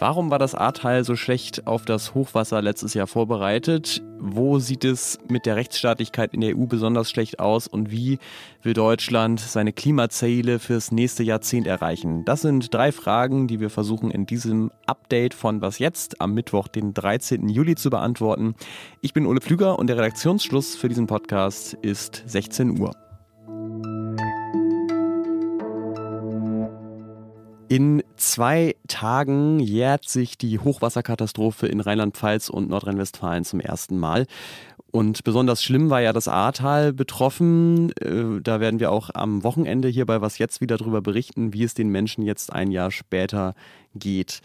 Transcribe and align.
Warum 0.00 0.30
war 0.30 0.38
das 0.38 0.54
Ahrtal 0.54 1.04
so 1.04 1.14
schlecht 1.14 1.66
auf 1.66 1.84
das 1.84 2.14
Hochwasser 2.14 2.62
letztes 2.62 2.94
Jahr 2.94 3.06
vorbereitet? 3.06 4.02
Wo 4.18 4.58
sieht 4.58 4.82
es 4.82 5.18
mit 5.28 5.44
der 5.44 5.56
Rechtsstaatlichkeit 5.56 6.32
in 6.32 6.40
der 6.40 6.56
EU 6.56 6.64
besonders 6.64 7.10
schlecht 7.10 7.38
aus? 7.38 7.66
Und 7.66 7.90
wie 7.90 8.18
will 8.62 8.72
Deutschland 8.72 9.40
seine 9.40 9.74
Klimaziele 9.74 10.58
fürs 10.58 10.90
nächste 10.90 11.22
Jahrzehnt 11.22 11.66
erreichen? 11.66 12.24
Das 12.24 12.40
sind 12.40 12.72
drei 12.72 12.92
Fragen, 12.92 13.46
die 13.46 13.60
wir 13.60 13.68
versuchen 13.68 14.10
in 14.10 14.24
diesem 14.24 14.70
Update 14.86 15.34
von 15.34 15.60
Was 15.60 15.78
jetzt 15.78 16.18
am 16.22 16.32
Mittwoch, 16.32 16.68
den 16.68 16.94
13. 16.94 17.50
Juli 17.50 17.74
zu 17.74 17.90
beantworten. 17.90 18.54
Ich 19.02 19.12
bin 19.12 19.26
Ole 19.26 19.42
Pflüger 19.42 19.78
und 19.78 19.88
der 19.88 19.98
Redaktionsschluss 19.98 20.76
für 20.76 20.88
diesen 20.88 21.08
Podcast 21.08 21.74
ist 21.74 22.22
16 22.24 22.80
Uhr. 22.80 22.92
In 27.70 28.02
zwei 28.16 28.74
Tagen 28.88 29.60
jährt 29.60 30.08
sich 30.08 30.36
die 30.36 30.58
Hochwasserkatastrophe 30.58 31.68
in 31.68 31.78
Rheinland-Pfalz 31.78 32.48
und 32.48 32.68
Nordrhein-Westfalen 32.68 33.44
zum 33.44 33.60
ersten 33.60 33.96
Mal. 33.96 34.26
Und 34.90 35.22
besonders 35.22 35.62
schlimm 35.62 35.88
war 35.88 36.00
ja 36.00 36.12
das 36.12 36.26
Ahrtal 36.26 36.92
betroffen. 36.92 37.92
Äh, 37.92 38.40
da 38.42 38.58
werden 38.58 38.80
wir 38.80 38.90
auch 38.90 39.10
am 39.14 39.44
Wochenende 39.44 39.86
hier 39.86 40.04
bei 40.04 40.20
Was 40.20 40.38
Jetzt 40.38 40.60
wieder 40.60 40.78
darüber 40.78 41.00
berichten, 41.00 41.52
wie 41.52 41.62
es 41.62 41.72
den 41.74 41.90
Menschen 41.90 42.24
jetzt 42.24 42.52
ein 42.52 42.72
Jahr 42.72 42.90
später 42.90 43.54
geht. 43.94 44.40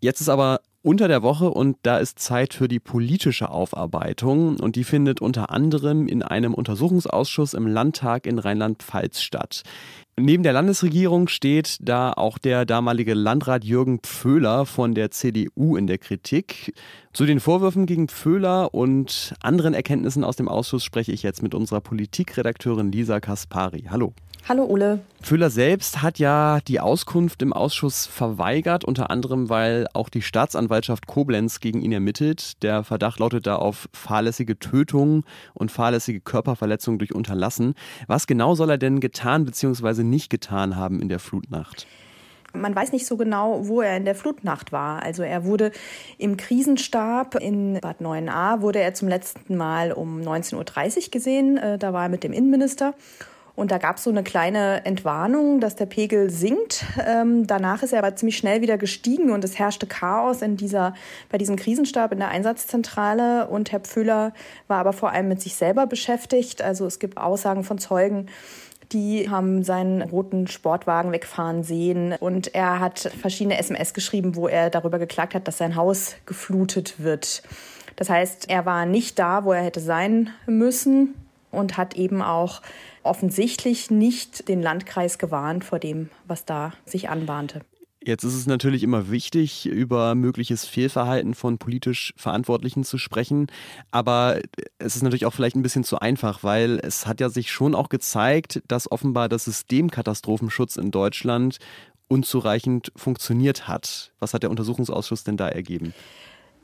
Jetzt 0.00 0.20
ist 0.20 0.28
aber 0.28 0.60
unter 0.82 1.06
der 1.06 1.22
Woche 1.22 1.50
und 1.50 1.78
da 1.82 1.98
ist 1.98 2.18
Zeit 2.18 2.54
für 2.54 2.66
die 2.66 2.80
politische 2.80 3.50
Aufarbeitung 3.50 4.58
und 4.58 4.74
die 4.74 4.84
findet 4.84 5.22
unter 5.22 5.50
anderem 5.50 6.08
in 6.08 6.24
einem 6.24 6.52
Untersuchungsausschuss 6.52 7.54
im 7.54 7.68
Landtag 7.68 8.26
in 8.26 8.40
Rheinland-Pfalz 8.40 9.22
statt. 9.22 9.62
Neben 10.16 10.44
der 10.44 10.52
Landesregierung 10.52 11.26
steht 11.26 11.78
da 11.80 12.12
auch 12.12 12.38
der 12.38 12.64
damalige 12.64 13.14
Landrat 13.14 13.64
Jürgen 13.64 13.98
Pföhler 13.98 14.64
von 14.64 14.94
der 14.94 15.10
CDU 15.10 15.76
in 15.76 15.88
der 15.88 15.98
Kritik. 15.98 16.72
Zu 17.12 17.26
den 17.26 17.40
Vorwürfen 17.40 17.84
gegen 17.84 18.06
Pföhler 18.06 18.72
und 18.74 19.34
anderen 19.42 19.74
Erkenntnissen 19.74 20.22
aus 20.22 20.36
dem 20.36 20.48
Ausschuss 20.48 20.84
spreche 20.84 21.10
ich 21.10 21.24
jetzt 21.24 21.42
mit 21.42 21.52
unserer 21.52 21.80
Politikredakteurin 21.80 22.92
Lisa 22.92 23.18
Kaspari. 23.18 23.86
Hallo. 23.90 24.14
Hallo 24.46 24.66
Ole. 24.66 24.98
Föhler 25.22 25.48
selbst 25.48 26.02
hat 26.02 26.18
ja 26.18 26.58
die 26.68 26.78
Auskunft 26.78 27.40
im 27.40 27.54
Ausschuss 27.54 28.04
verweigert, 28.04 28.84
unter 28.84 29.08
anderem 29.08 29.48
weil 29.48 29.86
auch 29.94 30.10
die 30.10 30.20
Staatsanwaltschaft 30.20 31.06
Koblenz 31.06 31.60
gegen 31.60 31.80
ihn 31.80 31.92
ermittelt. 31.92 32.62
Der 32.62 32.84
Verdacht 32.84 33.20
lautet 33.20 33.46
da 33.46 33.56
auf 33.56 33.88
fahrlässige 33.94 34.58
Tötung 34.58 35.24
und 35.54 35.72
fahrlässige 35.72 36.20
Körperverletzung 36.20 36.98
durch 36.98 37.14
Unterlassen. 37.14 37.74
Was 38.06 38.26
genau 38.26 38.54
soll 38.54 38.68
er 38.68 38.76
denn 38.76 39.00
getan 39.00 39.46
bzw. 39.46 40.02
nicht 40.02 40.28
getan 40.28 40.76
haben 40.76 41.00
in 41.00 41.08
der 41.08 41.20
Flutnacht? 41.20 41.86
Man 42.52 42.76
weiß 42.76 42.92
nicht 42.92 43.06
so 43.06 43.16
genau, 43.16 43.66
wo 43.66 43.80
er 43.80 43.96
in 43.96 44.04
der 44.04 44.14
Flutnacht 44.14 44.72
war. 44.72 45.02
Also 45.02 45.22
er 45.22 45.46
wurde 45.46 45.72
im 46.18 46.36
Krisenstab 46.36 47.34
in 47.36 47.80
Bad 47.80 48.02
9a, 48.02 48.60
wurde 48.60 48.80
er 48.80 48.92
zum 48.92 49.08
letzten 49.08 49.56
Mal 49.56 49.90
um 49.90 50.20
19.30 50.20 50.56
Uhr 51.06 51.10
gesehen. 51.10 51.56
Äh, 51.56 51.78
da 51.78 51.94
war 51.94 52.04
er 52.04 52.08
mit 52.10 52.22
dem 52.24 52.34
Innenminister. 52.34 52.92
Und 53.56 53.70
da 53.70 53.78
gab 53.78 53.98
es 53.98 54.04
so 54.04 54.10
eine 54.10 54.24
kleine 54.24 54.84
Entwarnung, 54.84 55.60
dass 55.60 55.76
der 55.76 55.86
Pegel 55.86 56.28
sinkt. 56.28 56.84
Ähm, 57.06 57.46
danach 57.46 57.82
ist 57.84 57.92
er 57.92 58.00
aber 58.00 58.16
ziemlich 58.16 58.36
schnell 58.36 58.62
wieder 58.62 58.78
gestiegen 58.78 59.30
und 59.30 59.44
es 59.44 59.58
herrschte 59.58 59.86
Chaos 59.86 60.42
in 60.42 60.56
dieser, 60.56 60.94
bei 61.30 61.38
diesem 61.38 61.54
Krisenstab 61.54 62.10
in 62.12 62.18
der 62.18 62.28
Einsatzzentrale. 62.28 63.46
Und 63.46 63.70
Herr 63.70 63.80
Pfüller 63.80 64.32
war 64.66 64.78
aber 64.78 64.92
vor 64.92 65.12
allem 65.12 65.28
mit 65.28 65.40
sich 65.40 65.54
selber 65.54 65.86
beschäftigt. 65.86 66.62
Also 66.62 66.84
es 66.86 66.98
gibt 66.98 67.16
Aussagen 67.16 67.62
von 67.62 67.78
Zeugen, 67.78 68.26
die 68.92 69.30
haben 69.30 69.62
seinen 69.62 70.02
roten 70.02 70.46
Sportwagen 70.46 71.12
wegfahren 71.12 71.62
sehen 71.62 72.14
und 72.20 72.54
er 72.54 72.80
hat 72.80 72.98
verschiedene 72.98 73.58
SMS 73.58 73.94
geschrieben, 73.94 74.36
wo 74.36 74.46
er 74.46 74.68
darüber 74.68 74.98
geklagt 74.98 75.34
hat, 75.34 75.48
dass 75.48 75.58
sein 75.58 75.76
Haus 75.76 76.16
geflutet 76.26 77.02
wird. 77.02 77.42
Das 77.96 78.10
heißt, 78.10 78.50
er 78.50 78.66
war 78.66 78.84
nicht 78.84 79.18
da, 79.18 79.44
wo 79.44 79.52
er 79.52 79.62
hätte 79.62 79.80
sein 79.80 80.30
müssen 80.46 81.14
und 81.54 81.76
hat 81.76 81.94
eben 81.94 82.22
auch 82.22 82.62
offensichtlich 83.02 83.90
nicht 83.90 84.48
den 84.48 84.62
Landkreis 84.62 85.18
gewarnt 85.18 85.64
vor 85.64 85.78
dem, 85.78 86.10
was 86.26 86.44
da 86.44 86.72
sich 86.84 87.08
anbahnte. 87.08 87.60
Jetzt 88.06 88.22
ist 88.22 88.34
es 88.34 88.46
natürlich 88.46 88.82
immer 88.82 89.10
wichtig, 89.10 89.64
über 89.64 90.14
mögliches 90.14 90.66
Fehlverhalten 90.66 91.34
von 91.34 91.56
politisch 91.56 92.12
Verantwortlichen 92.18 92.84
zu 92.84 92.98
sprechen. 92.98 93.46
Aber 93.92 94.40
es 94.78 94.94
ist 94.94 95.02
natürlich 95.02 95.24
auch 95.24 95.32
vielleicht 95.32 95.56
ein 95.56 95.62
bisschen 95.62 95.84
zu 95.84 95.98
einfach, 96.00 96.42
weil 96.42 96.80
es 96.82 97.06
hat 97.06 97.20
ja 97.20 97.30
sich 97.30 97.50
schon 97.50 97.74
auch 97.74 97.88
gezeigt, 97.88 98.62
dass 98.68 98.92
offenbar 98.92 99.30
das 99.30 99.46
System 99.46 99.90
Katastrophenschutz 99.90 100.76
in 100.76 100.90
Deutschland 100.90 101.56
unzureichend 102.06 102.92
funktioniert 102.94 103.68
hat. 103.68 104.12
Was 104.18 104.34
hat 104.34 104.42
der 104.42 104.50
Untersuchungsausschuss 104.50 105.24
denn 105.24 105.38
da 105.38 105.48
ergeben? 105.48 105.94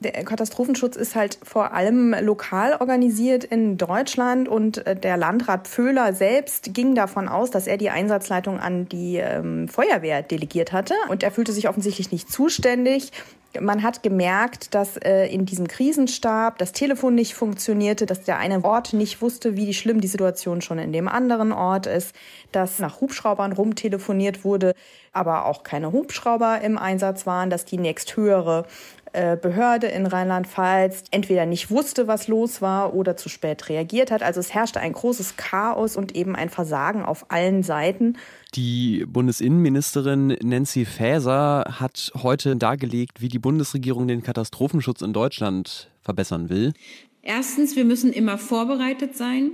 Der 0.01 0.23
Katastrophenschutz 0.25 0.95
ist 0.95 1.15
halt 1.15 1.37
vor 1.43 1.73
allem 1.73 2.15
lokal 2.21 2.75
organisiert 2.79 3.43
in 3.43 3.77
Deutschland 3.77 4.47
und 4.47 4.85
äh, 4.87 4.95
der 4.95 5.15
Landrat 5.15 5.67
Pföhler 5.67 6.13
selbst 6.13 6.73
ging 6.73 6.95
davon 6.95 7.27
aus, 7.27 7.51
dass 7.51 7.67
er 7.67 7.77
die 7.77 7.91
Einsatzleitung 7.91 8.59
an 8.59 8.89
die 8.89 9.17
ähm, 9.17 9.67
Feuerwehr 9.67 10.23
delegiert 10.23 10.71
hatte 10.71 10.95
und 11.09 11.21
er 11.21 11.31
fühlte 11.31 11.51
sich 11.51 11.69
offensichtlich 11.69 12.11
nicht 12.11 12.31
zuständig. 12.31 13.11
Man 13.59 13.83
hat 13.83 14.01
gemerkt, 14.01 14.73
dass 14.73 14.97
äh, 14.97 15.27
in 15.27 15.45
diesem 15.45 15.67
Krisenstab 15.67 16.57
das 16.57 16.71
Telefon 16.71 17.15
nicht 17.15 17.35
funktionierte, 17.35 18.05
dass 18.05 18.23
der 18.23 18.37
eine 18.37 18.63
Ort 18.63 18.93
nicht 18.93 19.21
wusste, 19.21 19.55
wie 19.57 19.73
schlimm 19.73 19.99
die 19.99 20.07
Situation 20.07 20.61
schon 20.61 20.79
in 20.79 20.93
dem 20.93 21.09
anderen 21.09 21.51
Ort 21.51 21.85
ist, 21.85 22.15
dass 22.53 22.79
nach 22.79 23.01
Hubschraubern 23.01 23.51
rumtelefoniert 23.51 24.45
wurde, 24.45 24.73
aber 25.11 25.45
auch 25.45 25.63
keine 25.63 25.91
Hubschrauber 25.91 26.61
im 26.61 26.77
Einsatz 26.77 27.27
waren, 27.27 27.49
dass 27.49 27.65
die 27.65 27.77
nächsthöhere 27.77 28.65
Behörde 29.11 29.87
in 29.87 30.05
Rheinland-Pfalz 30.05 31.03
entweder 31.11 31.45
nicht 31.45 31.69
wusste, 31.69 32.07
was 32.07 32.27
los 32.27 32.61
war 32.61 32.93
oder 32.93 33.17
zu 33.17 33.27
spät 33.27 33.67
reagiert 33.67 34.09
hat. 34.11 34.23
Also 34.23 34.39
es 34.39 34.53
herrschte 34.53 34.79
ein 34.79 34.93
großes 34.93 35.35
Chaos 35.35 35.97
und 35.97 36.15
eben 36.15 36.35
ein 36.35 36.49
Versagen 36.49 37.03
auf 37.03 37.29
allen 37.29 37.63
Seiten. 37.63 38.17
Die 38.55 39.05
Bundesinnenministerin 39.05 40.37
Nancy 40.41 40.85
Faeser 40.85 41.65
hat 41.79 42.11
heute 42.21 42.55
dargelegt, 42.55 43.21
wie 43.21 43.29
die 43.29 43.39
Bundesregierung 43.39 44.07
den 44.07 44.23
Katastrophenschutz 44.23 45.01
in 45.01 45.13
Deutschland 45.13 45.89
verbessern 46.01 46.49
will. 46.49 46.73
Erstens, 47.21 47.75
wir 47.75 47.85
müssen 47.85 48.13
immer 48.13 48.37
vorbereitet 48.37 49.15
sein. 49.15 49.51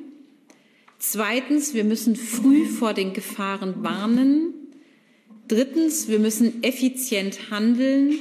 Zweitens, 1.00 1.74
wir 1.74 1.84
müssen 1.84 2.16
früh 2.16 2.66
vor 2.66 2.94
den 2.94 3.13
Gefahren 3.13 3.84
warnen. 3.84 4.53
Drittens, 5.47 6.07
wir 6.07 6.19
müssen 6.19 6.63
effizient 6.63 7.51
handeln. 7.51 8.13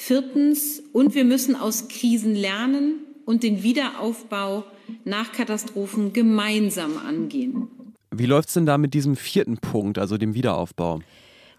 Viertens, 0.00 0.80
und 0.92 1.16
wir 1.16 1.24
müssen 1.24 1.56
aus 1.56 1.88
Krisen 1.88 2.36
lernen 2.36 3.00
und 3.26 3.42
den 3.42 3.64
Wiederaufbau 3.64 4.62
nach 5.04 5.32
Katastrophen 5.32 6.12
gemeinsam 6.12 6.96
angehen. 6.96 7.68
Wie 8.12 8.24
läuft 8.24 8.48
es 8.48 8.54
denn 8.54 8.64
da 8.64 8.78
mit 8.78 8.94
diesem 8.94 9.16
vierten 9.16 9.58
Punkt, 9.58 9.98
also 9.98 10.16
dem 10.16 10.34
Wiederaufbau? 10.34 11.00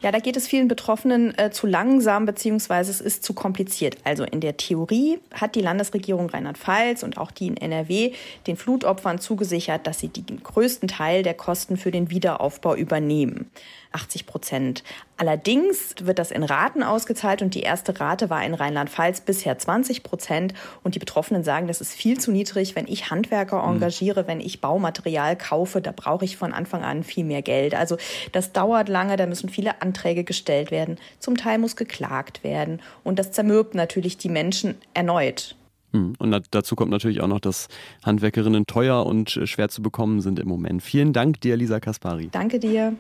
Ja, 0.02 0.14
da 0.14 0.20
geht 0.20 0.38
es 0.38 0.48
vielen 0.48 0.70
Betroffenen 0.70 1.38
äh, 1.38 1.52
zu 1.52 1.68
langsam 1.68 2.26
beziehungsweise 2.26 2.90
es 2.90 3.02
ist 3.02 3.26
zu 3.26 3.34
kompliziert. 3.34 3.98
Also 4.06 4.24
in 4.24 4.40
der 4.40 4.56
Theorie 4.56 5.20
hat 5.34 5.56
die 5.56 5.62
Landesregierung 5.62 6.30
Rheinland-Pfalz 6.30 7.04
und 7.04 7.18
auch 7.18 7.32
die 7.32 7.48
in 7.48 7.58
NRW 7.58 8.14
den 8.48 8.56
Flutopfern 8.56 9.20
zugesichert, 9.20 9.86
dass 9.86 10.00
sie 10.00 10.08
den 10.08 10.42
größten 10.42 10.88
Teil 10.88 11.24
der 11.24 11.34
Kosten 11.34 11.76
für 11.76 11.92
den 11.92 12.10
Wiederaufbau 12.10 12.76
übernehmen. 12.76 13.52
80 13.92 14.26
Prozent. 14.26 14.84
Allerdings 15.18 15.96
wird 16.02 16.20
das 16.20 16.32
in 16.32 16.44
Raten 16.44 16.84
ausgezahlt 16.84 17.42
und 17.42 17.56
die 17.56 17.62
erste 17.62 18.00
Rate 18.00 18.30
war 18.30 18.44
in 18.44 18.54
Rheinland-Pfalz 18.54 19.22
bisher 19.22 19.58
20 19.58 20.04
Prozent. 20.04 20.54
Und 20.84 20.96
die 20.96 21.00
Betroffenen 21.00 21.44
sagen, 21.44 21.68
das 21.68 21.82
ist 21.82 21.94
viel 21.94 22.20
zu 22.20 22.32
niedrig. 22.32 22.76
Wenn 22.76 22.88
ich 22.88 23.10
Handwerker 23.10 23.64
hm. 23.64 23.76
engagiere, 23.76 24.28
wenn 24.28 24.40
ich 24.40 24.62
Baumaterial 24.62 25.36
kaufe, 25.36 25.82
da 25.82 25.92
brauche 25.92 26.26
ich 26.26 26.38
von 26.38 26.54
Anfang 26.54 26.84
an 26.84 27.04
viel 27.04 27.26
mehr 27.26 27.42
Geld. 27.42 27.76
Also 27.76 27.98
das 28.32 28.54
dauert 28.54 28.90
lange, 28.90 29.18
da 29.18 29.26
müssen 29.26 29.50
viele 29.50 29.82
Anträge 29.82 30.24
gestellt 30.24 30.72
werden. 30.72 30.98
Zum 31.20 31.36
Teil 31.36 31.58
muss 31.58 31.76
geklagt 31.76 32.44
werden. 32.44 32.82
Und 33.04 33.20
das 33.20 33.32
zermürbt 33.32 33.76
natürlich 33.76 34.18
die 34.18 34.30
Menschen 34.30 34.76
erneut. 34.94 35.56
Hm. 35.94 36.14
Und 36.20 36.48
dazu 36.52 36.76
kommt 36.76 36.92
natürlich 36.92 37.22
auch 37.22 37.28
noch, 37.28 37.40
dass 37.40 37.68
Handwerkerinnen 38.04 38.68
teuer 38.68 39.06
und 39.06 39.32
schwer 39.32 39.70
zu 39.70 39.82
bekommen 39.82 40.22
sind 40.22 40.40
im 40.40 40.48
Moment. 40.48 40.84
Vielen 40.84 41.14
Dank 41.14 41.42
dir, 41.42 41.58
Lisa 41.58 41.80
Kaspari. 41.80 42.30
Danke 42.32 42.60
dir. 42.60 42.96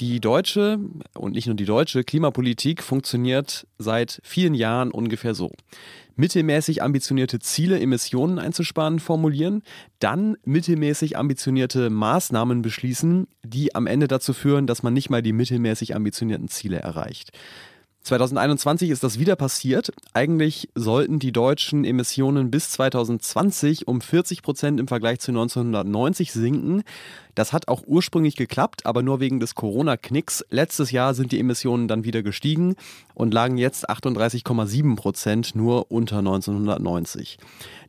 Die 0.00 0.18
deutsche 0.18 0.80
und 1.14 1.34
nicht 1.34 1.46
nur 1.46 1.54
die 1.54 1.66
deutsche 1.66 2.02
Klimapolitik 2.02 2.82
funktioniert 2.82 3.66
seit 3.78 4.20
vielen 4.24 4.54
Jahren 4.54 4.90
ungefähr 4.90 5.34
so. 5.34 5.52
Mittelmäßig 6.16 6.82
ambitionierte 6.82 7.38
Ziele, 7.38 7.78
Emissionen 7.78 8.40
einzusparen, 8.40 8.98
formulieren, 8.98 9.62
dann 10.00 10.36
mittelmäßig 10.44 11.16
ambitionierte 11.16 11.90
Maßnahmen 11.90 12.62
beschließen, 12.62 13.28
die 13.44 13.74
am 13.74 13.86
Ende 13.86 14.08
dazu 14.08 14.32
führen, 14.32 14.66
dass 14.66 14.82
man 14.82 14.94
nicht 14.94 15.10
mal 15.10 15.22
die 15.22 15.32
mittelmäßig 15.32 15.94
ambitionierten 15.94 16.48
Ziele 16.48 16.78
erreicht. 16.78 17.30
2021 18.04 18.90
ist 18.90 19.02
das 19.02 19.18
wieder 19.18 19.34
passiert. 19.34 19.90
Eigentlich 20.12 20.68
sollten 20.74 21.18
die 21.18 21.32
deutschen 21.32 21.86
Emissionen 21.86 22.50
bis 22.50 22.70
2020 22.72 23.88
um 23.88 24.02
40 24.02 24.42
Prozent 24.42 24.78
im 24.78 24.88
Vergleich 24.88 25.20
zu 25.20 25.30
1990 25.30 26.30
sinken. 26.30 26.82
Das 27.34 27.54
hat 27.54 27.66
auch 27.68 27.82
ursprünglich 27.86 28.36
geklappt, 28.36 28.84
aber 28.84 29.02
nur 29.02 29.20
wegen 29.20 29.40
des 29.40 29.54
Corona-Knicks. 29.54 30.44
Letztes 30.50 30.90
Jahr 30.90 31.14
sind 31.14 31.32
die 31.32 31.40
Emissionen 31.40 31.88
dann 31.88 32.04
wieder 32.04 32.22
gestiegen 32.22 32.76
und 33.14 33.32
lagen 33.32 33.56
jetzt 33.56 33.88
38,7 33.88 34.96
Prozent 34.96 35.54
nur 35.54 35.90
unter 35.90 36.18
1990. 36.18 37.38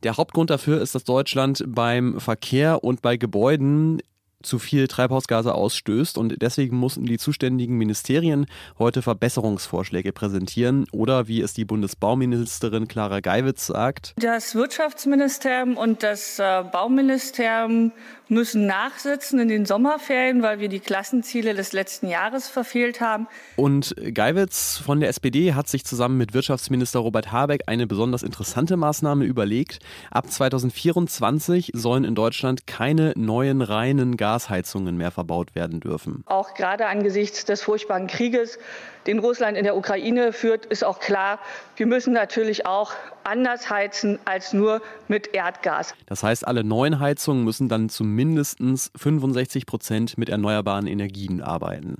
Der 0.04 0.16
Hauptgrund 0.16 0.50
dafür 0.50 0.82
ist, 0.82 0.96
dass 0.96 1.04
Deutschland 1.04 1.66
beim 1.68 2.22
Verkehr 2.22 2.86
und 2.86 3.02
bei 3.02 3.18
Gebäuden 3.18 4.02
zu 4.46 4.60
viel 4.60 4.88
Treibhausgase 4.88 5.54
ausstößt 5.54 6.18
und 6.18 6.42
deswegen 6.42 6.78
mussten 6.78 7.06
die 7.06 7.18
zuständigen 7.18 7.78
Ministerien 7.78 8.46
heute 8.80 9.02
Verbesserungsvorschläge 9.02 10.14
präsentieren 10.14 10.86
oder 10.92 11.28
wie 11.28 11.42
es 11.42 11.54
die 11.54 11.66
Bundesbauministerin 11.66 12.88
Clara 12.88 13.20
Geiwitz 13.20 13.68
sagt. 13.68 14.14
Das 14.18 14.56
Wirtschaftsministerium 14.56 15.78
und 15.78 16.04
das 16.04 16.40
äh, 16.40 16.64
Bauministerium 16.72 17.92
müssen 18.28 18.66
nachsitzen 18.66 19.40
in 19.40 19.48
den 19.48 19.66
Sommerferien, 19.66 20.42
weil 20.42 20.60
wir 20.60 20.70
die 20.70 20.80
Klassenziele 20.80 21.54
des 21.54 21.74
letzten 21.74 22.08
Jahres 22.08 22.48
verfehlt 22.48 23.02
haben. 23.02 23.28
Und 23.56 23.96
Geiwitz 24.14 24.78
von 24.78 25.00
der 25.00 25.10
SPD 25.10 25.54
hat 25.54 25.68
sich 25.68 25.86
zusammen 25.86 26.18
mit 26.18 26.34
Wirtschaftsminister 26.34 27.00
Robert 27.00 27.32
Habeck 27.32 27.64
eine 27.68 27.88
besonders 27.88 28.24
interessante 28.24 28.78
Maßnahme 28.78 29.26
überlegt. 29.26 29.80
Ab 30.12 30.32
2024 30.32 31.72
sollen 31.74 32.04
in 32.04 32.16
Deutschland 32.16 32.68
keine 32.68 33.14
neuen 33.16 33.62
reinen 33.62 34.18
Gasheizungen 34.36 34.98
mehr 34.98 35.12
verbaut 35.12 35.56
werden 35.56 35.80
dürfen. 35.80 36.24
Auch 36.26 36.54
gerade 36.56 36.88
angesichts 36.88 37.46
des 37.46 37.62
furchtbaren 37.62 38.08
Krieges, 38.08 38.60
den 39.08 39.20
Russland 39.20 39.58
in 39.58 39.64
der 39.64 39.78
Ukraine 39.78 40.34
führt, 40.34 40.66
ist 40.66 40.84
auch 40.84 41.00
klar, 41.00 41.40
wir 41.78 41.86
müssen 41.86 42.12
natürlich 42.12 42.66
auch 42.66 42.92
anders 43.24 43.70
heizen 43.70 44.20
als 44.26 44.52
nur 44.52 44.82
mit 45.08 45.34
Erdgas. 45.34 45.94
Das 46.08 46.22
heißt, 46.22 46.46
alle 46.46 46.66
neuen 46.66 47.00
Heizungen 47.00 47.46
müssen 47.46 47.70
dann 47.70 47.88
zu 47.88 48.04
mindestens 48.04 48.92
65 48.98 49.66
Prozent 49.66 50.18
mit 50.18 50.28
erneuerbaren 50.28 50.88
Energien 50.88 51.42
arbeiten. 51.42 51.98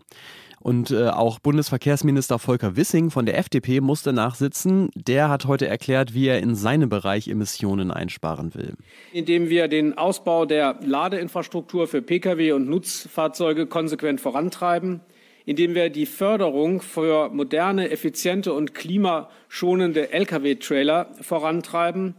Und 0.66 0.90
äh, 0.90 1.10
auch 1.10 1.38
Bundesverkehrsminister 1.38 2.40
Volker 2.40 2.76
Wissing 2.76 3.12
von 3.12 3.28
der 3.28 3.38
FDP 3.38 3.82
musste 3.82 4.14
nachsitzen. 4.14 4.90
Der 4.96 5.30
hat 5.30 5.46
heute 5.46 5.68
erklärt, 5.68 6.16
wie 6.16 6.26
er 6.26 6.40
in 6.40 6.56
seinem 6.56 6.90
Bereich 6.90 7.28
Emissionen 7.28 7.92
einsparen 7.92 8.56
will. 8.56 8.74
Indem 9.14 9.50
wir 9.50 9.68
den 9.68 9.96
Ausbau 9.96 10.48
der 10.48 10.80
Ladeinfrastruktur 10.84 11.88
für 11.88 12.02
Pkw 12.02 12.54
und 12.54 12.68
Nutzfahrzeuge 12.68 13.68
konsequent 13.68 14.20
vorantreiben, 14.20 15.02
indem 15.46 15.76
wir 15.76 15.92
die 15.92 16.08
Förderung 16.08 16.82
für 16.82 17.30
moderne, 17.30 17.92
effiziente 17.92 18.52
und 18.52 18.74
klimaschonende 18.74 20.12
Lkw-Trailer 20.14 21.10
vorantreiben, 21.22 22.16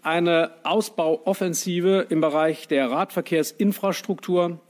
eine 0.00 0.52
Ausbauoffensive 0.62 2.06
im 2.08 2.22
Bereich 2.22 2.68
der 2.68 2.90
Radverkehrsinfrastruktur, 2.90 4.60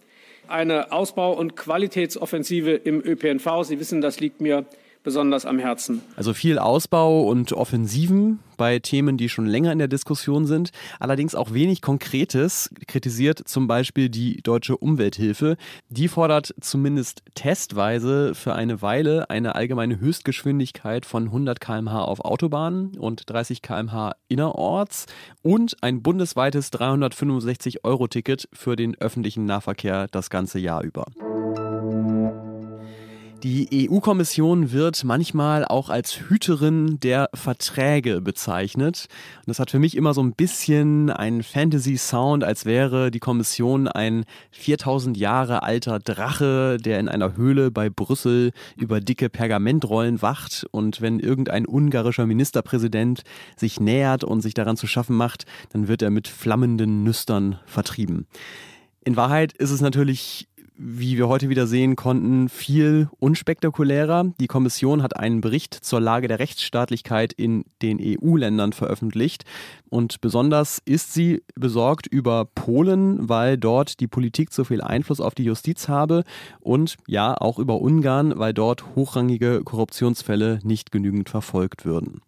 eine 0.49 0.93
Ausbau- 0.93 1.33
und 1.33 1.57
Qualitätsoffensive 1.57 2.73
im 2.73 3.01
ÖPNV. 3.01 3.65
Sie 3.65 3.81
wissen, 3.81 4.01
das 4.01 4.21
liegt 4.21 4.41
mir 4.41 4.65
besonders 5.07 5.47
am 5.47 5.61
Herzen. 5.61 6.03
Also 6.17 6.35
viel 6.35 6.59
Ausbau 6.59 7.23
und 7.23 7.53
Offensiven 7.53 8.41
bei 8.57 8.81
Themen, 8.81 9.17
die 9.17 9.29
schon 9.29 9.47
länger 9.47 9.71
in 9.71 9.79
der 9.79 9.87
Diskussion 9.87 10.47
sind, 10.47 10.73
allerdings 10.99 11.37
auch 11.37 11.53
wenig 11.55 11.81
Konkretes, 11.81 12.71
kritisiert 12.89 13.41
zum 13.47 13.69
Beispiel 13.69 14.09
die 14.09 14.43
Deutsche 14.43 14.77
Umwelthilfe. 14.77 15.59
Die 15.91 16.09
fordert 16.09 16.53
zumindest 16.61 17.23
testweise 17.37 18.35
für 18.35 18.55
eine 18.55 18.83
Weile 18.83 19.31
eine 19.31 19.55
allgemeine 19.55 20.01
Höchstgeschwindigkeit 20.01 21.07
von 21.07 21.27
100 21.27 21.61
km/h 21.61 22.03
auf 22.03 22.25
Autobahnen 22.25 22.99
und 22.99 23.31
30 23.31 23.63
km/h 23.63 24.17
innerorts 24.27 25.07
und 25.43 25.77
ein 25.83 26.03
bundesweites 26.03 26.73
365-Euro-Ticket 26.73 28.49
für 28.53 28.75
den 28.75 29.01
öffentlichen 29.01 29.45
Nahverkehr 29.45 30.09
das 30.11 30.31
ganze 30.31 30.59
Jahr 30.59 30.83
über. 30.83 31.05
Die 33.43 33.89
EU-Kommission 33.91 34.73
wird 34.73 35.05
manchmal 35.05 35.67
auch 35.67 35.91
als 35.91 36.21
Hüterin 36.29 36.99
der 37.01 37.29
Verträge 37.35 38.23
bezeichnet. 38.23 39.09
Und 39.41 39.49
das 39.49 39.59
hat 39.59 39.71
für 39.71 39.79
mich 39.79 39.95
immer 39.95 40.15
so 40.15 40.23
ein 40.23 40.33
bisschen 40.33 41.11
einen 41.11 41.43
Fantasy-Sound, 41.43 42.43
als 42.43 42.65
wäre 42.65 43.11
die 43.11 43.19
Kommission 43.19 43.89
ein 43.89 44.25
4000 44.53 45.19
Jahre 45.19 45.63
alter 45.63 45.99
Drache, 45.99 46.79
der 46.79 46.99
in 46.99 47.09
einer 47.09 47.37
Höhle 47.37 47.71
bei 47.71 47.91
Brüssel 47.91 48.53
über 48.75 49.01
dicke 49.01 49.29
Pergamentrollen 49.29 50.23
wacht. 50.23 50.67
Und 50.71 51.03
wenn 51.03 51.21
irgendein 51.21 51.67
ungarischer 51.67 52.27
Ministerpräsident 52.27 53.23
sich 53.57 53.81
nähert 53.81 54.25
und 54.25 54.41
sich 54.41 54.55
daran 54.55 54.79
zu 54.79 54.87
schaffen 54.87 55.15
macht, 55.15 55.45
dann 55.73 55.89
wird 55.89 56.01
er 56.01 56.11
mit 56.11 56.27
flammenden 56.27 57.05
Nüstern 57.05 57.59
vertrieben. 57.67 58.27
In 59.05 59.15
Wahrheit 59.15 59.53
ist 59.53 59.71
es 59.71 59.81
natürlich 59.81 60.49
wie 60.79 61.17
wir 61.17 61.29
heute 61.29 61.49
wieder 61.49 61.67
sehen 61.67 61.97
konnten, 61.97 62.49
viel 62.49 63.09
unspektakulärer. 63.19 64.33
Die 64.41 64.47
Kommission 64.47 65.03
hat 65.03 65.17
einen 65.17 65.41
Bericht 65.41 65.75
zur 65.75 66.01
Lage 66.01 66.29
der 66.29 66.39
Rechtsstaatlichkeit 66.39 67.33
in 67.33 67.65
den 67.83 67.99
EU-Ländern 68.01 68.73
veröffentlicht. 68.73 69.45
Und 69.89 70.21
besonders 70.21 70.81
ist 70.85 71.15
sie 71.15 71.43
besorgt 71.55 72.07
über 72.07 72.45
Polen, 72.45 73.29
weil 73.29 73.57
dort 73.57 74.01
die 74.01 74.09
Politik 74.09 74.53
zu 74.53 74.65
viel 74.65 74.83
Einfluss 74.83 75.21
auf 75.21 75.35
die 75.35 75.45
Justiz 75.45 75.89
habe. 75.89 76.25
Und 76.61 76.97
ja, 77.07 77.35
auch 77.35 77.59
über 77.59 77.81
Ungarn, 77.81 78.39
weil 78.39 78.53
dort 78.53 78.95
hochrangige 78.95 79.63
Korruptionsfälle 79.65 80.59
nicht 80.63 80.93
genügend 80.93 81.31
verfolgt 81.31 81.85
würden. 81.85 82.21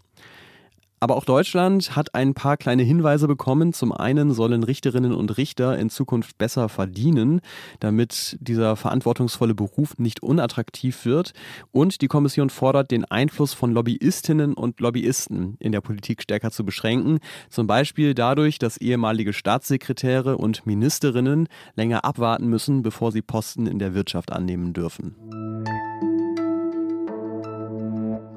Aber 1.01 1.17
auch 1.17 1.25
Deutschland 1.25 1.95
hat 1.97 2.15
ein 2.15 2.35
paar 2.35 2.57
kleine 2.57 2.83
Hinweise 2.83 3.29
bekommen. 3.29 3.73
Zum 3.73 3.93
einen 3.93 4.33
sollen 4.33 4.63
Richterinnen 4.63 5.15
und 5.15 5.37
Richter 5.37 5.79
in 5.79 5.91
Zukunft 5.91 6.39
besser 6.39 6.69
verdienen, 6.69 7.41
damit 7.81 8.37
dieser 8.41 8.77
verantwortungsvolle 8.77 9.55
Beruf 9.55 9.99
nicht 9.99 10.23
unattraktiv 10.23 11.05
wird. 11.05 11.33
Und 11.71 12.01
die 12.01 12.09
Kommission 12.09 12.51
fordert, 12.51 12.91
den 12.91 13.05
Einfluss 13.05 13.55
von 13.55 13.73
Lobbyistinnen 13.73 14.55
und 14.55 14.81
Lobbyisten 14.81 15.57
in 15.61 15.73
der 15.73 15.81
Politik 15.81 16.23
stärker 16.23 16.51
zu 16.51 16.65
beschränken. 16.65 17.21
Zum 17.49 17.67
Beispiel 17.67 18.15
dadurch, 18.15 18.59
dass 18.59 18.77
ehemalige 18.77 19.33
Staatssekretäre 19.33 20.37
und 20.37 20.67
Ministerinnen 20.67 21.49
länger 21.77 22.05
abwarten 22.05 22.49
müssen, 22.49 22.83
bevor 22.83 23.13
sie 23.13 23.23
Posten 23.23 23.67
in 23.67 23.79
der 23.79 23.95
Wirtschaft 23.95 24.33
annehmen 24.33 24.73
dürfen. 24.73 25.15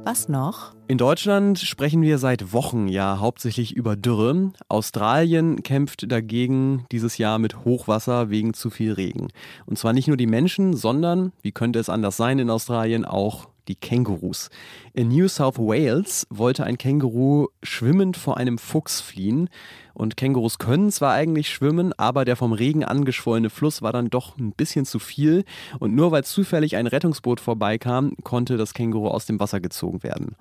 Was 0.03 0.27
noch? 0.27 0.73
In 0.87 0.97
Deutschland 0.97 1.59
sprechen 1.59 2.01
wir 2.01 2.17
seit 2.17 2.53
Wochen 2.53 2.87
ja 2.87 3.19
hauptsächlich 3.19 3.75
über 3.75 3.95
Dürre. 3.95 4.51
Australien 4.67 5.61
kämpft 5.61 6.11
dagegen 6.11 6.87
dieses 6.91 7.19
Jahr 7.19 7.37
mit 7.37 7.63
Hochwasser 7.65 8.31
wegen 8.31 8.55
zu 8.55 8.71
viel 8.71 8.93
Regen. 8.93 9.27
Und 9.67 9.77
zwar 9.77 9.93
nicht 9.93 10.07
nur 10.07 10.17
die 10.17 10.25
Menschen, 10.25 10.75
sondern, 10.75 11.33
wie 11.43 11.51
könnte 11.51 11.77
es 11.77 11.87
anders 11.87 12.17
sein 12.17 12.39
in 12.39 12.49
Australien, 12.49 13.05
auch 13.05 13.47
die 13.67 13.75
Kängurus. 13.75 14.49
In 14.93 15.09
New 15.09 15.27
South 15.27 15.59
Wales 15.59 16.25
wollte 16.31 16.63
ein 16.63 16.79
Känguru 16.79 17.47
schwimmend 17.61 18.17
vor 18.17 18.37
einem 18.37 18.57
Fuchs 18.57 19.01
fliehen. 19.01 19.49
Und 19.93 20.17
Kängurus 20.17 20.57
können 20.57 20.91
zwar 20.91 21.13
eigentlich 21.13 21.49
schwimmen, 21.49 21.93
aber 21.97 22.25
der 22.25 22.35
vom 22.35 22.53
Regen 22.53 22.83
angeschwollene 22.83 23.49
Fluss 23.49 23.81
war 23.81 23.93
dann 23.93 24.09
doch 24.09 24.37
ein 24.37 24.51
bisschen 24.51 24.85
zu 24.85 24.99
viel. 24.99 25.43
Und 25.79 25.95
nur 25.95 26.11
weil 26.11 26.23
zufällig 26.23 26.75
ein 26.75 26.87
Rettungsboot 26.87 27.39
vorbeikam, 27.39 28.15
konnte 28.23 28.57
das 28.57 28.73
Känguru 28.73 29.07
aus 29.07 29.25
dem 29.25 29.39
Wasser 29.39 29.59
gezogen 29.59 30.03
werden. 30.03 30.35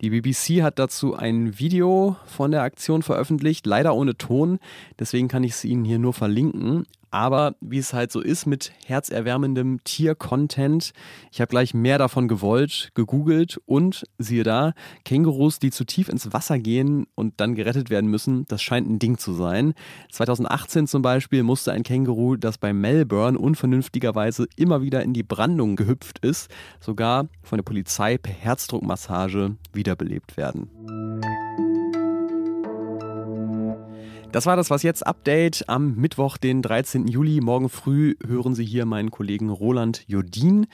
Die 0.00 0.10
BBC 0.10 0.62
hat 0.62 0.78
dazu 0.78 1.14
ein 1.14 1.58
Video 1.58 2.16
von 2.26 2.50
der 2.50 2.62
Aktion 2.62 3.02
veröffentlicht, 3.02 3.66
leider 3.66 3.94
ohne 3.94 4.16
Ton. 4.16 4.58
Deswegen 4.98 5.28
kann 5.28 5.44
ich 5.44 5.52
es 5.52 5.64
Ihnen 5.64 5.84
hier 5.84 5.98
nur 5.98 6.12
verlinken. 6.12 6.86
Aber 7.14 7.54
wie 7.60 7.78
es 7.78 7.92
halt 7.92 8.10
so 8.10 8.20
ist 8.20 8.44
mit 8.44 8.72
herzerwärmendem 8.86 9.78
Tier-Content, 9.84 10.92
ich 11.30 11.40
habe 11.40 11.48
gleich 11.48 11.72
mehr 11.72 11.96
davon 11.96 12.26
gewollt, 12.26 12.90
gegoogelt 12.94 13.60
und 13.66 14.04
siehe 14.18 14.42
da, 14.42 14.72
Kängurus, 15.04 15.60
die 15.60 15.70
zu 15.70 15.84
tief 15.84 16.08
ins 16.08 16.32
Wasser 16.32 16.58
gehen 16.58 17.06
und 17.14 17.34
dann 17.36 17.54
gerettet 17.54 17.88
werden 17.88 18.10
müssen, 18.10 18.46
das 18.48 18.62
scheint 18.62 18.88
ein 18.94 18.98
Ding 18.98 19.18
zu 19.18 19.32
sein. 19.32 19.74
2018 20.10 20.86
zum 20.86 21.02
Beispiel 21.02 21.42
musste 21.42 21.72
ein 21.72 21.82
Känguru, 21.82 22.36
das 22.36 22.58
bei 22.58 22.72
Melbourne 22.72 23.38
unvernünftigerweise 23.38 24.46
immer 24.56 24.82
wieder 24.82 25.02
in 25.02 25.12
die 25.12 25.22
Brandung 25.22 25.76
gehüpft 25.76 26.20
ist, 26.20 26.50
sogar 26.80 27.28
von 27.42 27.58
der 27.58 27.64
Polizei 27.64 28.18
per 28.18 28.32
Herzdruckmassage 28.32 29.56
wiederbelebt 29.72 30.36
werden. 30.36 30.70
Das 34.32 34.46
war 34.46 34.56
das 34.56 34.68
Was 34.68 34.82
jetzt 34.82 35.06
Update 35.06 35.68
am 35.68 35.94
Mittwoch, 35.94 36.38
den 36.38 36.60
13. 36.60 37.06
Juli. 37.06 37.40
Morgen 37.40 37.68
früh 37.68 38.16
hören 38.26 38.56
Sie 38.56 38.64
hier 38.64 38.84
meinen 38.84 39.12
Kollegen 39.12 39.48
Roland 39.48 40.02
Jodin, 40.08 40.66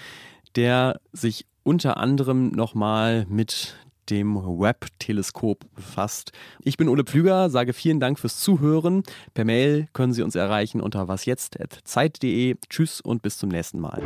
der 0.56 0.98
sich 1.12 1.44
unter 1.62 1.98
anderem 1.98 2.52
nochmal 2.52 3.26
mit 3.28 3.76
dem 4.10 4.36
Webb-Teleskop 4.36 5.64
befasst. 5.74 6.32
Ich 6.62 6.76
bin 6.76 6.88
Ole 6.88 7.04
Pflüger, 7.04 7.50
sage 7.50 7.72
vielen 7.72 8.00
Dank 8.00 8.18
fürs 8.18 8.40
Zuhören. 8.40 9.02
Per 9.34 9.44
Mail 9.44 9.88
können 9.92 10.12
Sie 10.12 10.22
uns 10.22 10.34
erreichen 10.34 10.80
unter 10.80 11.08
wasjetzt.zeit.de. 11.08 12.56
Tschüss 12.68 13.00
und 13.00 13.22
bis 13.22 13.38
zum 13.38 13.50
nächsten 13.50 13.80
Mal. 13.80 14.02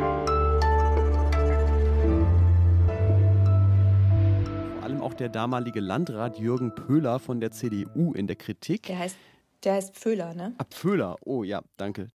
der 5.15 5.29
damalige 5.29 5.79
Landrat 5.79 6.37
Jürgen 6.39 6.75
Pöhler 6.75 7.19
von 7.19 7.39
der 7.39 7.51
CDU 7.51 8.13
in 8.13 8.27
der 8.27 8.35
Kritik. 8.35 8.83
Der 8.83 8.99
heißt, 8.99 9.17
der 9.63 9.73
heißt 9.73 9.95
Pföhler, 9.95 10.33
ne? 10.33 10.53
Ab 10.57 10.69
Pöhler, 10.69 11.15
oh 11.21 11.43
ja, 11.43 11.61
danke. 11.77 12.09